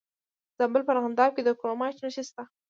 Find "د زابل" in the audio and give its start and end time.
0.53-0.81